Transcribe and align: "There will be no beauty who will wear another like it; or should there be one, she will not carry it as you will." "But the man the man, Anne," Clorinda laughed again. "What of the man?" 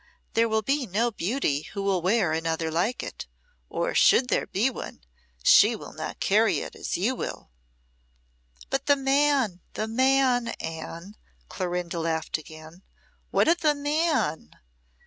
"There 0.33 0.49
will 0.49 0.63
be 0.63 0.87
no 0.87 1.11
beauty 1.11 1.61
who 1.73 1.83
will 1.83 2.01
wear 2.01 2.31
another 2.31 2.71
like 2.71 3.03
it; 3.03 3.27
or 3.69 3.93
should 3.93 4.29
there 4.29 4.47
be 4.47 4.67
one, 4.67 5.03
she 5.43 5.75
will 5.75 5.93
not 5.93 6.19
carry 6.19 6.57
it 6.61 6.75
as 6.75 6.97
you 6.97 7.13
will." 7.13 7.51
"But 8.71 8.87
the 8.87 8.95
man 8.95 9.61
the 9.73 9.87
man, 9.87 10.55
Anne," 10.59 11.17
Clorinda 11.49 11.99
laughed 11.99 12.39
again. 12.39 12.81
"What 13.29 13.47
of 13.47 13.59
the 13.59 13.75
man?" 13.75 14.49